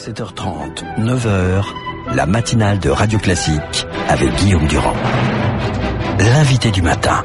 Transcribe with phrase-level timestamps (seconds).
[0.00, 1.62] 7h30, 9h,
[2.14, 4.94] la matinale de Radio Classique avec Guillaume Durand.
[6.18, 7.22] L'invité du matin.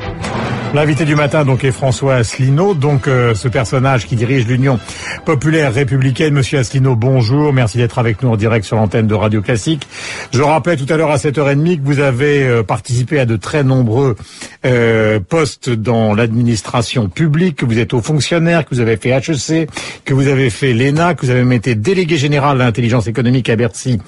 [0.75, 4.77] L'invité du matin donc est François Asselineau, donc euh, ce personnage qui dirige l'Union
[5.23, 6.33] populaire républicaine.
[6.33, 9.87] Monsieur Asselineau, bonjour, merci d'être avec nous en direct sur l'antenne de Radio Classique.
[10.33, 13.63] Je rappelais tout à l'heure à 7h30 que vous avez euh, participé à de très
[13.63, 14.17] nombreux
[14.65, 19.69] euh, postes dans l'administration publique, que vous êtes haut fonctionnaire, que vous avez fait HEC,
[20.03, 23.55] que vous avez fait l'ENA, que vous avez été délégué général de l'intelligence économique à
[23.55, 24.01] Bercy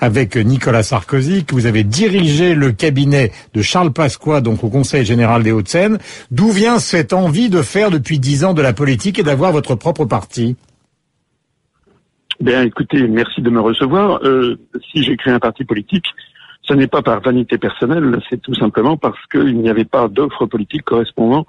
[0.00, 5.04] avec Nicolas Sarkozy, que vous avez dirigé le cabinet de Charles Pasqua, donc au Conseil
[5.04, 5.98] général des Hauts-de-Seine.
[6.30, 9.74] D'où vient cette envie de faire depuis dix ans de la politique et d'avoir votre
[9.74, 10.56] propre parti
[12.40, 14.20] Bien, écoutez, merci de me recevoir.
[14.24, 14.58] Euh,
[14.90, 16.06] si j'ai créé un parti politique,
[16.62, 20.46] ce n'est pas par vanité personnelle, c'est tout simplement parce qu'il n'y avait pas d'offre
[20.46, 21.46] politique correspondant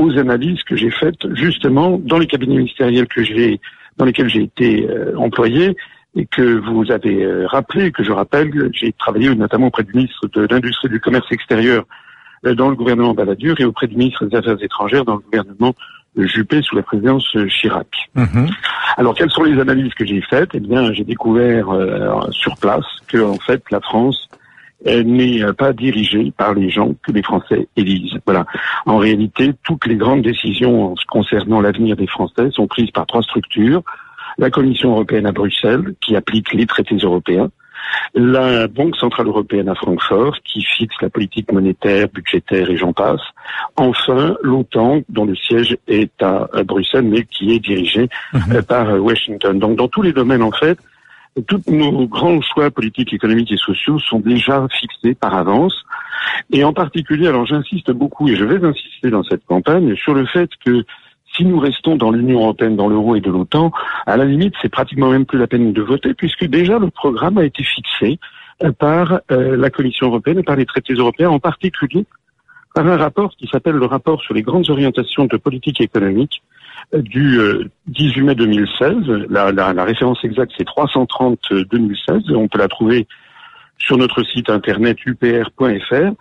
[0.00, 3.60] aux analyses que j'ai faites justement dans les cabinets ministériels que j'ai,
[3.96, 5.76] dans lesquels j'ai été euh, employé
[6.16, 10.28] et que vous avez euh, rappelé, que je rappelle, j'ai travaillé notamment auprès du ministre
[10.28, 11.84] de l'Industrie et du Commerce extérieur
[12.54, 15.74] dans le gouvernement Balladur et auprès du ministre des Affaires étrangères dans le gouvernement
[16.16, 17.88] Juppé sous la présidence Chirac.
[18.14, 18.48] Mhm.
[18.96, 20.50] Alors quelles sont les analyses que j'ai faites?
[20.54, 24.28] Eh bien, j'ai découvert euh, sur place que en fait la France
[24.84, 28.18] n'est pas dirigée par les gens que les Français élisent.
[28.24, 28.46] Voilà.
[28.86, 33.82] En réalité, toutes les grandes décisions concernant l'avenir des Français sont prises par trois structures
[34.38, 37.50] la Commission européenne à Bruxelles, qui applique les traités européens,
[38.14, 43.20] la Banque centrale européenne à Francfort, qui fixe la politique monétaire, budgétaire et j'en passe.
[43.76, 48.40] Enfin, l'OTAN, dont le siège est à, Bruxelles, mais qui est dirigé mhm.
[48.52, 49.58] euh, par euh, Washington.
[49.58, 50.78] Donc, dans tous les domaines, en fait,
[51.46, 55.74] tous nos grands choix politiques, économiques et sociaux sont déjà fixés par avance.
[56.52, 60.26] Et en particulier, alors j'insiste beaucoup, et je vais insister dans cette campagne, sur le
[60.26, 60.84] fait que
[61.36, 63.72] si nous restons dans l'Union européenne, dans l'euro et de l'OTAN,
[64.06, 67.38] à la limite, c'est pratiquement même plus la peine de voter, puisque déjà le programme
[67.38, 68.18] a été fixé
[68.62, 72.06] euh, par euh, la Commission européenne et par les traités européens, en particulier
[72.74, 76.42] par un rapport qui s'appelle le rapport sur les grandes orientations de politique économique
[76.94, 77.38] euh, du
[77.86, 78.96] 18 mai 2016.
[79.30, 82.34] La, la référence exacte, c'est 330-2016.
[82.34, 83.06] On peut la trouver
[83.78, 86.12] sur notre site internet upr.fr.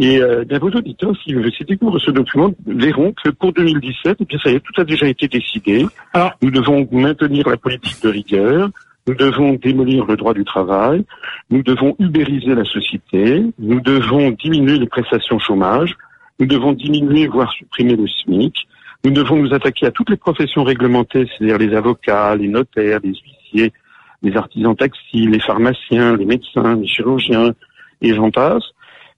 [0.00, 4.24] Et euh, bien, vos auditeurs, si, si découvrent ce document, verront que pour 2017, eh
[4.24, 5.86] bien, ça y est, tout a déjà été décidé.
[6.12, 8.70] Alors, nous devons maintenir la politique de rigueur,
[9.08, 11.04] nous devons démolir le droit du travail,
[11.50, 15.96] nous devons ubériser la société, nous devons diminuer les prestations chômage,
[16.38, 18.54] nous devons diminuer, voire supprimer le SMIC,
[19.04, 23.14] nous devons nous attaquer à toutes les professions réglementées, c'est-à-dire les avocats, les notaires, les
[23.14, 23.72] huissiers,
[24.22, 27.52] les artisans textiles, les pharmaciens, les médecins, les chirurgiens,
[28.00, 28.64] et j'en passe.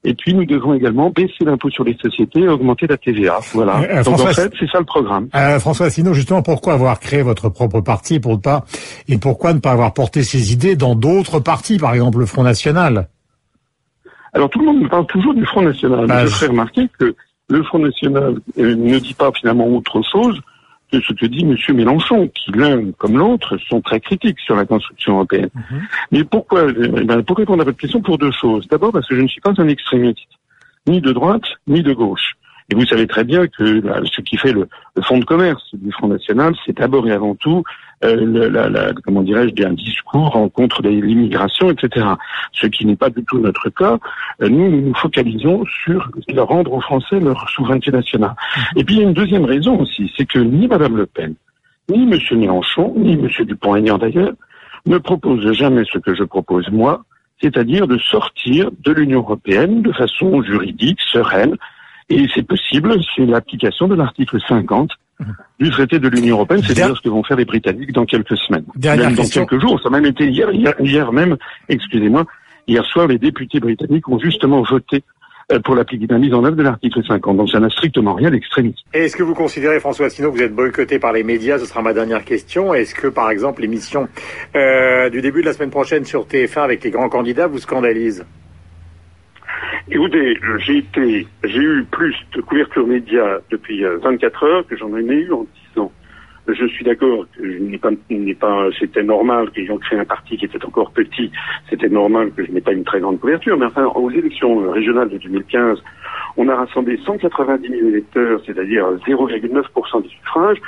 [0.03, 3.39] Et puis nous devons également baisser l'impôt sur les sociétés et augmenter la TVA.
[3.53, 3.81] Voilà.
[3.81, 5.29] Euh, Donc en fait, c'est ça le programme.
[5.35, 8.65] Euh, François sinon justement, pourquoi avoir créé votre propre parti pour ne pas
[9.09, 12.43] et pourquoi ne pas avoir porté ces idées dans d'autres partis, par exemple le Front
[12.43, 13.09] National?
[14.33, 16.07] Alors tout le monde me parle toujours du Front National.
[16.07, 17.15] Bah, je fais remarquer que
[17.51, 20.41] le Front National euh, ne dit pas finalement autre chose
[20.93, 21.57] de ce que dit M.
[21.77, 25.51] Mélenchon, qui l'un comme l'autre sont très critiques sur la construction européenne.
[25.55, 25.83] Mhm.
[26.13, 28.67] Mais pourquoi eh ben, Pour répondre à votre question, pour deux choses?
[28.69, 30.29] D'abord parce que je ne suis pas un extrémiste,
[30.87, 32.35] ni de droite, ni de gauche.
[32.71, 35.91] Et vous savez très bien que ce qui fait le, le fonds de commerce du
[35.93, 37.65] Front National, c'est d'abord et avant tout
[38.03, 42.07] euh, la, la, comment dirais-je, un discours en contre l'immigration, etc.
[42.53, 43.99] Ce qui n'est pas du tout notre cas.
[44.41, 48.35] Euh, nous, nous nous focalisons sur rendre aux Français leur souveraineté nationale.
[48.77, 51.35] Et puis il y a une deuxième raison aussi, c'est que ni Madame Le Pen,
[51.91, 52.19] ni M.
[52.39, 53.29] Mélenchon, ni M.
[53.41, 54.33] Dupont-Aignan d'ailleurs,
[54.87, 57.05] ne proposent jamais ce que je propose moi,
[57.43, 61.57] c'est-à-dire de sortir de l'Union européenne de façon juridique, sereine,
[62.11, 64.91] et c'est possible, c'est l'application de l'article 50
[65.59, 68.37] du traité de l'Union européenne, c'est dire ce que vont faire les Britanniques dans quelques
[68.37, 68.65] semaines.
[68.77, 69.81] même dans quelques jours.
[69.81, 71.37] Ça a même été hier, hier, hier même,
[71.69, 72.25] excusez-moi,
[72.67, 75.05] hier soir, les députés britanniques ont justement voté
[75.53, 75.85] euh, pour la
[76.19, 77.37] mise en œuvre de l'article 50.
[77.37, 78.79] Donc ça n'a strictement rien d'extrémiste.
[78.93, 81.59] Est-ce que vous considérez, François Asselineau, que vous êtes boycotté par les médias?
[81.59, 82.73] Ce sera ma dernière question.
[82.73, 84.09] Est-ce que, par exemple, l'émission
[84.57, 88.25] euh, du début de la semaine prochaine sur TF1 avec les grands candidats vous scandalise?
[89.93, 94.97] Écoutez, j'ai été, j'ai eu plus de couverture média depuis 24 euh, heures que j'en
[94.97, 95.45] ai eu en
[95.75, 95.93] 10 ans.
[96.47, 97.27] Je suis d'accord
[97.81, 97.91] pas,
[98.39, 101.33] pas, c'était normal qu'ils ont créé un parti qui était encore petit.
[101.69, 103.59] C'était normal que je n'ai pas une très grande couverture.
[103.59, 105.83] Mais enfin, aux élections régionales de 2015,
[106.37, 110.59] on a rassemblé 190 000 électeurs, c'est-à-dire 0,9% des suffrages.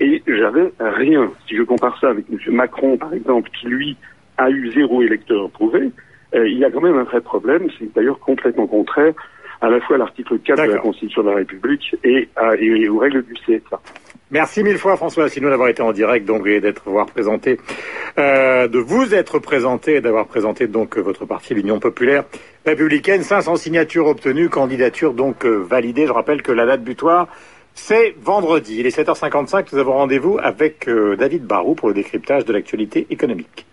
[0.00, 1.30] Et j'avais rien.
[1.46, 2.38] Si je compare ça avec M.
[2.54, 3.96] Macron, par exemple, qui lui
[4.38, 5.90] a eu zéro électeur prouvé,
[6.34, 7.68] euh, il y a quand même un vrai problème.
[7.78, 9.12] C'est d'ailleurs complètement contraire
[9.60, 12.28] à la fois à l'article 4 de la Constitution de la République et,
[12.88, 13.80] aux règles du CSA.
[14.32, 17.58] Merci mille fois François Asselineau d'avoir été en direct donc et d'être voir présenté,
[18.18, 22.24] euh, de vous être présenté et d'avoir présenté donc votre parti l'Union populaire
[22.66, 23.22] républicaine.
[23.22, 26.06] 500 signatures obtenues, candidature donc euh, validée.
[26.06, 27.28] Je rappelle que la date butoir
[27.74, 28.80] c'est vendredi.
[28.80, 29.68] Il est 7h55.
[29.72, 33.64] Nous avons rendez-vous avec David Barou pour le décryptage de l'actualité économique.